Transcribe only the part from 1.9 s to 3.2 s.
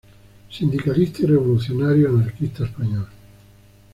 anarquista español.